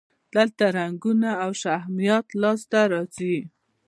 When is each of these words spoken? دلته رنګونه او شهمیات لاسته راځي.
دلته 0.35 0.65
رنګونه 0.77 1.29
او 1.43 1.51
شهمیات 1.61 2.27
لاسته 2.41 2.79
راځي. 2.91 3.37